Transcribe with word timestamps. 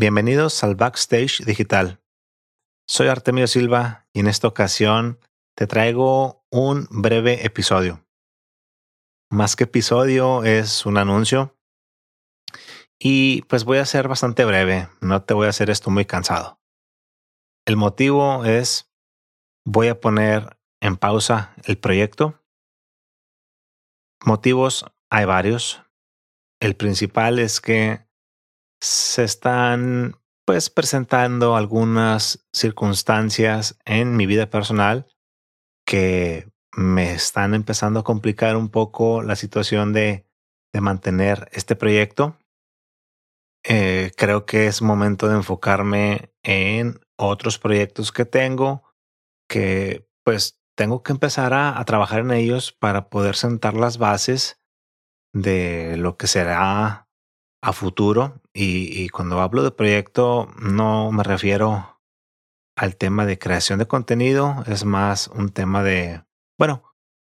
Bienvenidos 0.00 0.64
al 0.64 0.76
Backstage 0.76 1.44
Digital. 1.44 2.00
Soy 2.88 3.08
Artemio 3.08 3.46
Silva 3.46 4.08
y 4.14 4.20
en 4.20 4.28
esta 4.28 4.48
ocasión 4.48 5.20
te 5.54 5.66
traigo 5.66 6.42
un 6.50 6.88
breve 6.90 7.44
episodio. 7.44 8.02
Más 9.30 9.56
que 9.56 9.64
episodio 9.64 10.42
es 10.42 10.86
un 10.86 10.96
anuncio 10.96 11.54
y 12.98 13.42
pues 13.42 13.64
voy 13.64 13.76
a 13.76 13.84
ser 13.84 14.08
bastante 14.08 14.46
breve, 14.46 14.88
no 15.02 15.22
te 15.22 15.34
voy 15.34 15.48
a 15.48 15.50
hacer 15.50 15.68
esto 15.68 15.90
muy 15.90 16.06
cansado. 16.06 16.58
El 17.66 17.76
motivo 17.76 18.46
es 18.46 18.90
voy 19.66 19.88
a 19.88 20.00
poner 20.00 20.58
en 20.80 20.96
pausa 20.96 21.54
el 21.64 21.76
proyecto. 21.76 22.42
Motivos 24.24 24.86
hay 25.10 25.26
varios. 25.26 25.82
El 26.58 26.74
principal 26.74 27.38
es 27.38 27.60
que 27.60 28.08
se 28.80 29.24
están 29.24 30.16
pues 30.46 30.70
presentando 30.70 31.54
algunas 31.54 32.46
circunstancias 32.52 33.78
en 33.84 34.16
mi 34.16 34.26
vida 34.26 34.50
personal 34.50 35.06
que 35.86 36.48
me 36.76 37.12
están 37.12 37.54
empezando 37.54 38.00
a 38.00 38.04
complicar 38.04 38.56
un 38.56 38.68
poco 38.68 39.22
la 39.22 39.36
situación 39.36 39.92
de, 39.92 40.26
de 40.72 40.80
mantener 40.80 41.48
este 41.52 41.76
proyecto. 41.76 42.38
Eh, 43.64 44.12
creo 44.16 44.46
que 44.46 44.66
es 44.66 44.80
momento 44.80 45.28
de 45.28 45.36
enfocarme 45.36 46.32
en 46.42 47.00
otros 47.18 47.58
proyectos 47.58 48.10
que 48.10 48.24
tengo 48.24 48.84
que 49.48 50.08
pues 50.24 50.58
tengo 50.76 51.02
que 51.02 51.12
empezar 51.12 51.52
a, 51.52 51.78
a 51.78 51.84
trabajar 51.84 52.20
en 52.20 52.30
ellos 52.30 52.72
para 52.72 53.10
poder 53.10 53.34
sentar 53.36 53.74
las 53.74 53.98
bases 53.98 54.60
de 55.34 55.96
lo 55.96 56.16
que 56.16 56.26
será 56.26 57.08
a 57.62 57.72
futuro. 57.72 58.39
Y, 58.52 59.08
cuando 59.10 59.40
hablo 59.40 59.62
de 59.62 59.70
proyecto, 59.70 60.48
no 60.60 61.12
me 61.12 61.22
refiero 61.22 62.00
al 62.76 62.96
tema 62.96 63.26
de 63.26 63.38
creación 63.38 63.78
de 63.78 63.86
contenido, 63.86 64.64
es 64.66 64.84
más 64.84 65.28
un 65.28 65.50
tema 65.50 65.82
de, 65.82 66.24
bueno, 66.58 66.82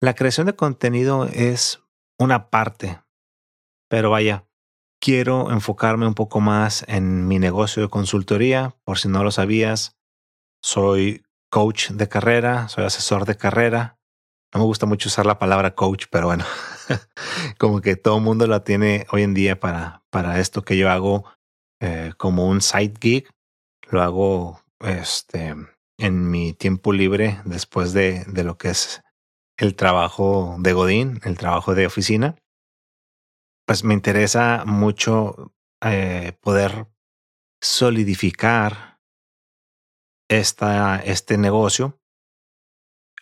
la 0.00 0.14
creación 0.14 0.46
de 0.46 0.54
contenido 0.54 1.24
es 1.26 1.82
una 2.18 2.50
parte, 2.50 3.02
pero 3.88 4.10
vaya, 4.10 4.46
quiero 5.00 5.50
enfocarme 5.50 6.06
un 6.06 6.14
poco 6.14 6.40
más 6.40 6.84
en 6.86 7.26
mi 7.26 7.38
negocio 7.38 7.82
de 7.82 7.88
consultoría. 7.88 8.76
Por 8.84 8.98
si 8.98 9.08
no 9.08 9.24
lo 9.24 9.32
sabías, 9.32 9.96
soy 10.62 11.24
coach 11.50 11.90
de 11.90 12.08
carrera, 12.08 12.68
soy 12.68 12.84
asesor 12.84 13.24
de 13.24 13.36
carrera. 13.36 13.98
No 14.54 14.60
me 14.60 14.66
gusta 14.66 14.86
mucho 14.86 15.08
usar 15.08 15.26
la 15.26 15.38
palabra 15.38 15.74
coach, 15.74 16.06
pero 16.10 16.26
bueno, 16.26 16.44
como 17.58 17.80
que 17.80 17.96
todo 17.96 18.18
el 18.18 18.22
mundo 18.22 18.46
la 18.46 18.64
tiene 18.64 19.06
hoy 19.10 19.22
en 19.22 19.34
día 19.34 19.58
para, 19.58 20.02
para 20.10 20.40
esto 20.40 20.62
que 20.62 20.76
yo 20.76 20.90
hago 20.90 21.24
eh, 21.80 22.12
como 22.16 22.48
un 22.48 22.60
side 22.60 22.94
gig. 23.00 23.28
Lo 23.90 24.02
hago 24.02 24.60
este, 24.80 25.54
en 25.98 26.30
mi 26.30 26.52
tiempo 26.52 26.92
libre 26.92 27.40
después 27.44 27.92
de, 27.92 28.24
de 28.26 28.44
lo 28.44 28.58
que 28.58 28.70
es 28.70 29.02
el 29.56 29.74
trabajo 29.76 30.56
de 30.58 30.72
Godín, 30.72 31.20
el 31.24 31.36
trabajo 31.36 31.74
de 31.74 31.86
oficina. 31.86 32.36
Pues 33.66 33.84
me 33.84 33.94
interesa 33.94 34.64
mucho 34.66 35.52
eh, 35.82 36.32
poder 36.40 36.88
solidificar 37.60 38.98
esta, 40.28 40.96
este 40.96 41.36
negocio. 41.36 41.98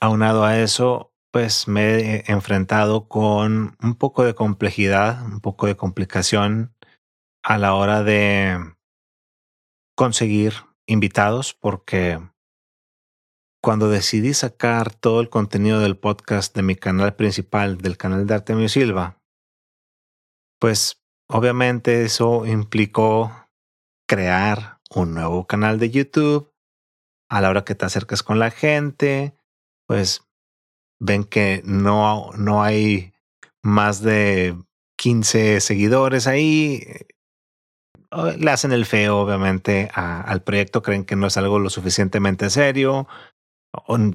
Aunado 0.00 0.44
a 0.44 0.58
eso, 0.58 1.14
pues 1.36 1.68
me 1.68 1.98
he 1.98 2.32
enfrentado 2.32 3.08
con 3.08 3.76
un 3.82 3.94
poco 3.94 4.24
de 4.24 4.34
complejidad, 4.34 5.22
un 5.22 5.40
poco 5.40 5.66
de 5.66 5.76
complicación 5.76 6.74
a 7.44 7.58
la 7.58 7.74
hora 7.74 8.02
de 8.02 8.58
conseguir 9.94 10.54
invitados 10.86 11.52
porque 11.52 12.26
cuando 13.62 13.90
decidí 13.90 14.32
sacar 14.32 14.94
todo 14.94 15.20
el 15.20 15.28
contenido 15.28 15.80
del 15.80 15.98
podcast 15.98 16.56
de 16.56 16.62
mi 16.62 16.74
canal 16.74 17.16
principal, 17.16 17.76
del 17.76 17.98
canal 17.98 18.26
de 18.26 18.32
Artemio 18.32 18.70
Silva, 18.70 19.22
pues 20.58 21.04
obviamente 21.28 22.02
eso 22.02 22.46
implicó 22.46 23.50
crear 24.08 24.80
un 24.88 25.12
nuevo 25.12 25.46
canal 25.46 25.78
de 25.78 25.90
YouTube. 25.90 26.50
A 27.28 27.42
la 27.42 27.50
hora 27.50 27.64
que 27.66 27.74
te 27.74 27.84
acercas 27.84 28.22
con 28.22 28.38
la 28.38 28.50
gente, 28.50 29.36
pues 29.86 30.25
ven 30.98 31.24
que 31.24 31.62
no, 31.64 32.30
no 32.36 32.62
hay 32.62 33.12
más 33.62 34.02
de 34.02 34.56
15 34.96 35.60
seguidores 35.60 36.26
ahí. 36.26 36.82
Le 38.38 38.50
hacen 38.50 38.72
el 38.72 38.86
feo, 38.86 39.18
obviamente, 39.18 39.90
al 39.92 40.42
proyecto, 40.42 40.82
creen 40.82 41.04
que 41.04 41.16
no 41.16 41.26
es 41.26 41.36
algo 41.36 41.58
lo 41.58 41.70
suficientemente 41.70 42.50
serio. 42.50 43.08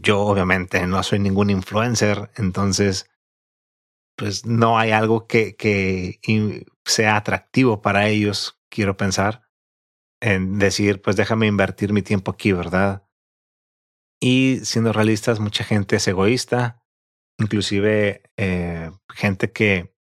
Yo, 0.00 0.20
obviamente, 0.20 0.86
no 0.86 1.02
soy 1.02 1.18
ningún 1.18 1.50
influencer, 1.50 2.30
entonces, 2.36 3.10
pues 4.16 4.46
no 4.46 4.78
hay 4.78 4.92
algo 4.92 5.26
que, 5.26 5.54
que 5.56 6.18
sea 6.84 7.16
atractivo 7.16 7.82
para 7.82 8.08
ellos, 8.08 8.58
quiero 8.70 8.96
pensar, 8.96 9.42
en 10.20 10.58
decir, 10.58 11.02
pues 11.02 11.16
déjame 11.16 11.46
invertir 11.46 11.92
mi 11.92 12.02
tiempo 12.02 12.30
aquí, 12.30 12.52
¿verdad? 12.52 13.04
Y 14.20 14.60
siendo 14.64 14.92
realistas, 14.92 15.40
mucha 15.40 15.64
gente 15.64 15.96
es 15.96 16.06
egoísta, 16.06 16.84
inclusive 17.38 18.22
eh, 18.36 18.90
gente 19.08 19.50
que, 19.50 19.94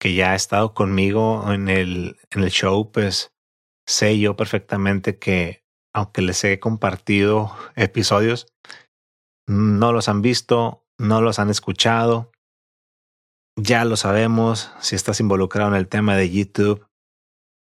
que 0.00 0.14
ya 0.14 0.32
ha 0.32 0.34
estado 0.34 0.74
conmigo 0.74 1.52
en 1.52 1.68
el, 1.68 2.18
en 2.30 2.42
el 2.42 2.50
show, 2.50 2.90
pues 2.90 3.32
sé 3.86 4.18
yo 4.18 4.36
perfectamente 4.36 5.18
que 5.18 5.64
aunque 5.94 6.22
les 6.22 6.42
he 6.44 6.58
compartido 6.58 7.56
episodios, 7.76 8.52
no 9.46 9.92
los 9.92 10.08
han 10.08 10.22
visto, 10.22 10.84
no 10.98 11.20
los 11.20 11.38
han 11.38 11.50
escuchado. 11.50 12.32
Ya 13.58 13.84
lo 13.84 13.96
sabemos, 13.96 14.72
si 14.80 14.96
estás 14.96 15.20
involucrado 15.20 15.70
en 15.70 15.76
el 15.76 15.88
tema 15.88 16.16
de 16.16 16.30
YouTube, 16.30 16.86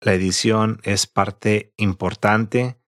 la 0.00 0.14
edición 0.14 0.80
es 0.84 1.06
parte 1.06 1.74
importante 1.76 2.78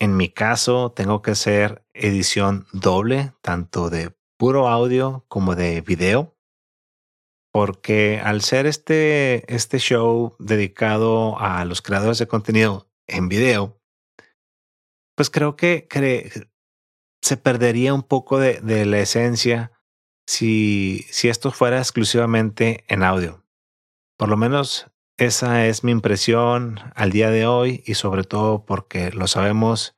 en 0.00 0.16
mi 0.16 0.30
caso, 0.30 0.92
tengo 0.92 1.20
que 1.20 1.32
hacer 1.32 1.84
edición 1.92 2.66
doble, 2.72 3.34
tanto 3.42 3.90
de 3.90 4.16
puro 4.38 4.66
audio 4.66 5.26
como 5.28 5.54
de 5.54 5.82
video, 5.82 6.34
porque 7.52 8.18
al 8.24 8.40
ser 8.40 8.64
este, 8.64 9.54
este 9.54 9.78
show 9.78 10.34
dedicado 10.38 11.38
a 11.38 11.66
los 11.66 11.82
creadores 11.82 12.18
de 12.18 12.26
contenido 12.26 12.90
en 13.06 13.28
video, 13.28 13.78
pues 15.14 15.28
creo 15.28 15.54
que 15.54 15.86
se 17.20 17.36
perdería 17.36 17.92
un 17.92 18.02
poco 18.02 18.38
de, 18.38 18.60
de 18.62 18.86
la 18.86 19.00
esencia 19.00 19.72
si, 20.26 21.04
si 21.10 21.28
esto 21.28 21.50
fuera 21.50 21.76
exclusivamente 21.76 22.84
en 22.88 23.02
audio. 23.02 23.44
Por 24.16 24.30
lo 24.30 24.38
menos 24.38 24.89
esa 25.20 25.66
es 25.66 25.84
mi 25.84 25.92
impresión 25.92 26.80
al 26.94 27.12
día 27.12 27.28
de 27.28 27.46
hoy 27.46 27.82
y 27.84 27.92
sobre 27.92 28.24
todo 28.24 28.64
porque 28.64 29.10
lo 29.10 29.26
sabemos, 29.26 29.94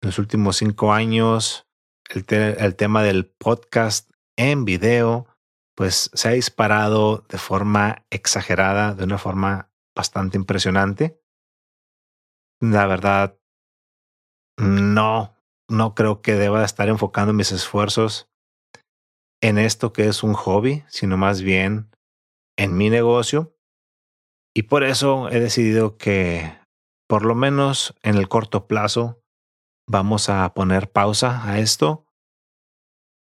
en 0.00 0.10
los 0.10 0.20
últimos 0.20 0.56
cinco 0.56 0.92
años 0.92 1.66
el, 2.08 2.76
tema 2.76 3.02
del 3.02 3.26
podcast 3.26 4.08
en 4.36 4.64
video 4.64 5.26
pues 5.74 6.10
se 6.14 6.28
ha 6.28 6.32
disparado 6.32 7.26
de 7.28 7.38
forma 7.38 8.06
exagerada, 8.10 8.94
de 8.94 9.02
una 9.02 9.18
forma 9.18 9.72
bastante 9.96 10.36
impresionante. 10.36 11.20
La 12.60 12.86
verdad, 12.86 13.36
no, 14.58 15.34
no 15.68 15.94
creo 15.96 16.22
que 16.22 16.34
deba 16.34 16.64
estar 16.64 16.88
enfocando 16.88 17.32
mis 17.32 17.50
esfuerzos 17.50 18.30
en 19.40 19.58
esto 19.58 19.92
que 19.92 20.06
es 20.06 20.22
un 20.22 20.34
hobby, 20.34 20.84
sino 20.86 21.16
más 21.16 21.42
bien 21.42 21.90
en 22.56 22.76
mi 22.76 22.88
negocio 22.88 23.56
y 24.54 24.64
por 24.64 24.84
eso 24.84 25.28
he 25.30 25.40
decidido 25.40 25.96
que, 25.96 26.58
por 27.08 27.24
lo 27.24 27.34
menos 27.34 27.94
en 28.02 28.16
el 28.16 28.28
corto 28.28 28.66
plazo, 28.66 29.22
vamos 29.88 30.28
a 30.28 30.52
poner 30.54 30.90
pausa 30.90 31.48
a 31.48 31.58
esto. 31.58 32.06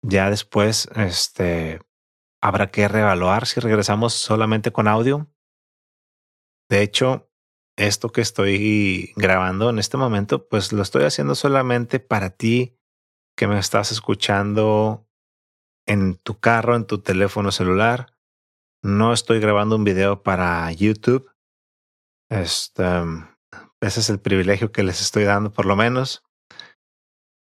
Ya 0.03 0.29
después, 0.29 0.89
este, 0.95 1.79
habrá 2.41 2.71
que 2.71 2.87
reevaluar 2.87 3.45
si 3.45 3.59
regresamos 3.59 4.13
solamente 4.13 4.71
con 4.71 4.87
audio. 4.87 5.31
De 6.69 6.81
hecho, 6.81 7.31
esto 7.77 8.09
que 8.09 8.21
estoy 8.21 9.13
grabando 9.15 9.69
en 9.69 9.79
este 9.79 9.97
momento, 9.97 10.47
pues 10.47 10.73
lo 10.73 10.81
estoy 10.81 11.03
haciendo 11.03 11.35
solamente 11.35 11.99
para 11.99 12.31
ti 12.31 12.79
que 13.37 13.47
me 13.47 13.59
estás 13.59 13.91
escuchando 13.91 15.07
en 15.87 16.15
tu 16.15 16.39
carro, 16.39 16.75
en 16.75 16.85
tu 16.85 17.01
teléfono 17.01 17.51
celular 17.51 18.12
no 18.83 19.13
estoy 19.13 19.39
grabando 19.39 19.77
un 19.77 19.85
video 19.85 20.21
para 20.21 20.71
YouTube. 20.71 21.31
Este, 22.29 22.83
ese 23.81 23.99
es 24.01 24.09
el 24.09 24.19
privilegio 24.19 24.71
que 24.71 24.83
les 24.83 25.01
estoy 25.01 25.23
dando, 25.23 25.51
por 25.51 25.65
lo 25.65 25.75
menos. 25.75 26.23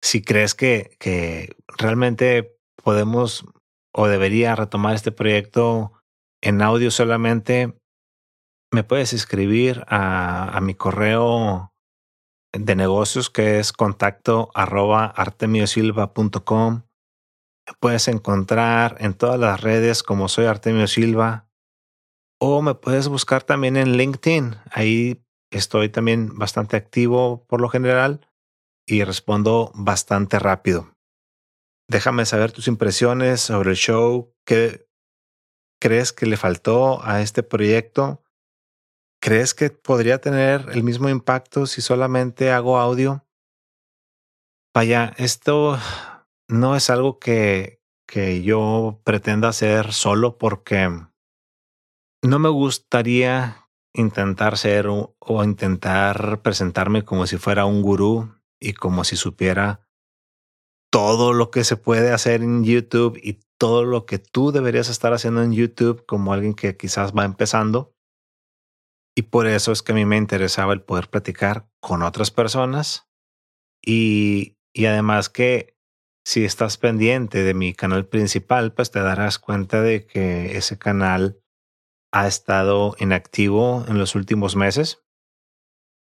Si 0.01 0.21
crees 0.21 0.55
que, 0.55 0.95
que 0.99 1.55
realmente 1.77 2.57
podemos 2.83 3.45
o 3.93 4.07
debería 4.07 4.55
retomar 4.55 4.95
este 4.95 5.11
proyecto 5.11 5.93
en 6.41 6.61
audio 6.61 6.91
solamente, 6.91 7.79
me 8.71 8.83
puedes 8.83 9.13
escribir 9.13 9.83
a, 9.87 10.55
a 10.55 10.61
mi 10.61 10.75
correo 10.75 11.73
de 12.51 12.75
negocios 12.75 13.29
que 13.29 13.59
es 13.59 13.73
contacto 13.73 14.49
arroba 14.53 15.05
artemiosilva.com. 15.05 16.86
puedes 17.79 18.07
encontrar 18.07 18.97
en 18.99 19.13
todas 19.13 19.39
las 19.39 19.61
redes 19.61 20.03
como 20.03 20.27
soy 20.27 20.45
Artemio 20.45 20.87
Silva 20.87 21.49
o 22.39 22.61
me 22.61 22.75
puedes 22.75 23.07
buscar 23.07 23.43
también 23.43 23.77
en 23.77 23.97
LinkedIn. 23.97 24.55
Ahí 24.71 25.23
estoy 25.51 25.89
también 25.89 26.37
bastante 26.37 26.77
activo 26.77 27.45
por 27.47 27.61
lo 27.61 27.69
general 27.69 28.27
y 28.85 29.03
respondo 29.03 29.71
bastante 29.73 30.39
rápido. 30.39 30.93
Déjame 31.89 32.25
saber 32.25 32.51
tus 32.51 32.67
impresiones 32.67 33.41
sobre 33.41 33.71
el 33.71 33.77
show, 33.77 34.33
qué 34.45 34.87
crees 35.79 36.13
que 36.13 36.25
le 36.25 36.37
faltó 36.37 37.03
a 37.03 37.21
este 37.21 37.43
proyecto 37.43 38.23
¿Crees 39.19 39.53
que 39.53 39.69
podría 39.69 40.21
tener 40.21 40.69
el 40.71 40.83
mismo 40.83 41.09
impacto 41.09 41.65
si 41.65 41.81
solamente 41.81 42.51
hago 42.51 42.77
audio? 42.77 43.25
Vaya, 44.73 45.13
esto 45.17 45.77
no 46.47 46.75
es 46.75 46.89
algo 46.89 47.19
que, 47.19 47.81
que 48.07 48.41
yo 48.41 49.01
pretenda 49.03 49.49
hacer 49.49 49.93
solo 49.93 50.37
porque 50.37 50.89
no 52.23 52.39
me 52.39 52.49
gustaría 52.49 53.67
intentar 53.93 54.57
ser 54.57 54.87
o, 54.87 55.15
intentar 55.43 56.41
presentarme 56.41 57.03
como 57.03 57.27
si 57.27 57.37
fuera 57.37 57.65
un 57.65 57.81
gurú 57.81 58.35
y 58.59 58.73
como 58.73 59.03
si 59.03 59.15
supiera 59.15 59.87
todo 60.91 61.33
lo 61.33 61.51
que 61.51 61.63
se 61.63 61.75
puede 61.75 62.11
hacer 62.11 62.41
en 62.41 62.63
YouTube 62.63 63.19
y 63.21 63.39
todo 63.59 63.83
lo 63.83 64.05
que 64.05 64.19
tú 64.19 64.51
deberías 64.51 64.89
estar 64.89 65.13
haciendo 65.13 65.43
en 65.43 65.51
YouTube 65.51 66.05
como 66.05 66.31
alguien 66.31 66.53
que 66.53 66.77
quizás 66.77 67.13
va 67.13 67.25
empezando. 67.25 67.93
Y 69.15 69.23
por 69.23 69.47
eso 69.47 69.71
es 69.71 69.81
que 69.81 69.91
a 69.91 69.95
mí 69.95 70.05
me 70.05 70.17
interesaba 70.17 70.73
el 70.73 70.83
poder 70.83 71.09
platicar 71.09 71.67
con 71.81 72.03
otras 72.03 72.29
personas 72.29 73.09
y, 73.83 74.57
y 74.73 74.85
además 74.85 75.29
que 75.29 75.76
si 76.27 76.43
estás 76.43 76.77
pendiente 76.77 77.43
de 77.43 77.53
mi 77.53 77.73
canal 77.73 78.05
principal, 78.05 78.73
pues 78.73 78.91
te 78.91 78.99
darás 78.99 79.39
cuenta 79.39 79.81
de 79.81 80.05
que 80.05 80.57
ese 80.57 80.77
canal 80.77 81.41
ha 82.11 82.27
estado 82.27 82.97
inactivo 82.99 83.85
en 83.87 83.97
los 83.97 84.13
últimos 84.13 84.57
meses. 84.57 85.05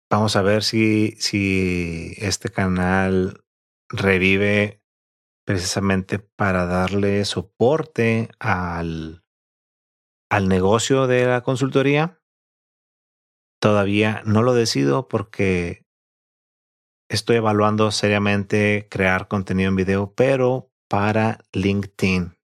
Vamos 0.09 0.37
a 0.37 0.41
ver 0.41 0.63
si, 0.63 1.17
si 1.19 2.13
este 2.15 2.47
canal 2.47 3.43
revive 3.89 4.81
precisamente 5.45 6.19
para 6.19 6.65
darle 6.65 7.25
soporte 7.25 8.29
al, 8.39 9.25
al 10.29 10.47
negocio 10.47 11.07
de 11.07 11.25
la 11.25 11.41
consultoría 11.41 12.21
Todavía 13.65 14.21
no 14.25 14.43
lo 14.43 14.53
decido 14.53 15.07
porque 15.07 15.84
estoy 17.09 17.37
evaluando 17.37 17.91
seriamente 17.91 18.87
crear 18.89 19.27
contenido 19.27 19.69
en 19.69 19.75
video, 19.75 20.13
pero 20.13 20.71
para 20.89 21.39
LinkedIn. 21.53 22.35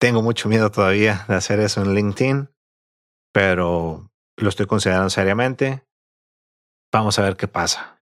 Tengo 0.00 0.22
mucho 0.22 0.48
miedo 0.48 0.70
todavía 0.70 1.24
de 1.28 1.34
hacer 1.34 1.60
eso 1.60 1.82
en 1.82 1.94
LinkedIn, 1.94 2.50
pero 3.32 4.10
lo 4.36 4.48
estoy 4.48 4.66
considerando 4.66 5.10
seriamente. 5.10 5.84
Vamos 6.92 7.18
a 7.18 7.22
ver 7.22 7.36
qué 7.36 7.48
pasa. 7.48 8.00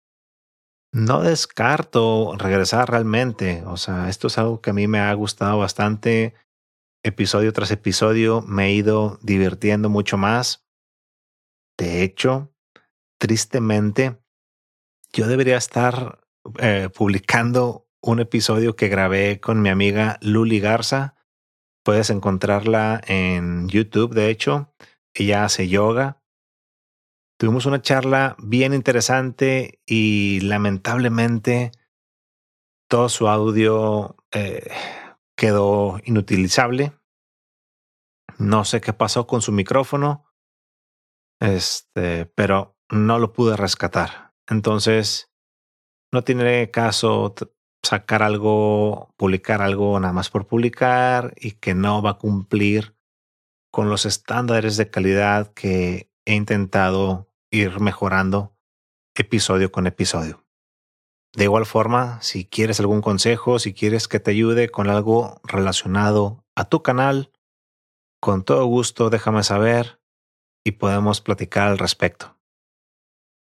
No 0.94 1.21
descarto 1.21 2.35
regresar 2.38 2.89
realmente. 2.89 3.63
O 3.65 3.77
sea, 3.77 4.09
esto 4.09 4.27
es 4.27 4.38
algo 4.38 4.61
que 4.61 4.69
a 4.69 4.73
mí 4.73 4.88
me 4.88 5.00
ha 5.00 5.13
gustado 5.13 5.57
bastante. 5.57 6.35
Episodio 7.03 7.51
tras 7.53 7.71
episodio 7.71 8.41
me 8.41 8.68
he 8.68 8.73
ido 8.73 9.19
divirtiendo 9.21 9.89
mucho 9.89 10.18
más. 10.18 10.65
De 11.77 12.03
hecho, 12.03 12.53
tristemente, 13.19 14.18
yo 15.15 15.27
debería 15.27 15.56
estar 15.56 16.19
eh, 16.59 16.89
publicando 16.94 17.88
un 18.01 18.19
episodio 18.19 18.75
que 18.75 18.89
grabé 18.89 19.39
con 19.39 19.62
mi 19.62 19.69
amiga 19.69 20.17
Luli 20.21 20.59
Garza. 20.59 21.15
Puedes 21.85 22.09
encontrarla 22.09 23.01
en 23.07 23.69
YouTube, 23.69 24.13
de 24.13 24.29
hecho. 24.29 24.73
Ella 25.13 25.45
hace 25.45 25.69
yoga. 25.69 26.21
Tuvimos 27.39 27.65
una 27.65 27.81
charla 27.81 28.35
bien 28.39 28.73
interesante 28.73 29.79
y 29.85 30.41
lamentablemente 30.41 31.71
todo 32.89 33.07
su 33.07 33.29
audio 33.29 34.18
eh, 34.33 34.69
quedó 35.38 36.01
inutilizable. 36.03 36.91
No 38.38 38.65
sé 38.65 38.81
qué 38.81 38.91
pasó 38.91 39.27
con 39.27 39.41
su 39.41 39.53
micrófono. 39.53 40.25
Este, 41.39 42.25
pero 42.25 42.77
no 42.89 43.18
lo 43.18 43.31
pude 43.31 43.56
rescatar. 43.56 44.25
Entonces, 44.47 45.31
no 46.12 46.24
tiene 46.24 46.71
caso 46.71 47.33
sacar 47.83 48.24
algo, 48.24 49.13
publicar 49.18 49.62
algo 49.62 50.00
nada 50.00 50.13
más 50.13 50.30
por 50.30 50.47
publicar 50.47 51.33
y 51.38 51.51
que 51.51 51.74
no 51.74 52.01
va 52.01 52.12
a 52.12 52.18
cumplir 52.18 52.95
con 53.71 53.89
los 53.89 54.06
estándares 54.06 54.77
de 54.77 54.89
calidad 54.89 55.53
que 55.53 56.09
he 56.25 56.33
intentado 56.33 57.30
ir 57.51 57.80
mejorando 57.80 58.56
episodio 59.15 59.71
con 59.71 59.88
episodio. 59.88 60.45
De 61.33 61.44
igual 61.44 61.65
forma, 61.65 62.21
si 62.21 62.45
quieres 62.45 62.80
algún 62.80 63.01
consejo, 63.01 63.59
si 63.59 63.74
quieres 63.74 64.07
que 64.07 64.19
te 64.19 64.31
ayude 64.31 64.69
con 64.69 64.89
algo 64.89 65.42
relacionado 65.44 66.45
a 66.56 66.69
tu 66.69 66.81
canal, 66.81 67.31
con 68.21 68.44
todo 68.44 68.65
gusto 68.65 69.09
déjame 69.09 69.44
saber 69.44 70.00
y 70.63 70.71
podemos 70.71 71.21
platicar 71.21 71.68
al 71.68 71.77
respecto. 71.77 72.34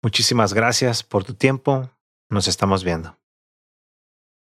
Muchísimas 0.03 0.53
gracias 0.53 1.01
por 1.01 1.23
tu 1.23 1.33
tiempo. 1.33 1.89
Nos 2.29 2.49
estamos 2.49 2.83
viendo. 2.83 3.22